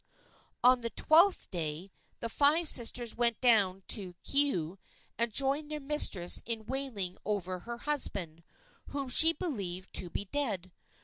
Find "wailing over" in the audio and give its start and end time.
6.65-7.59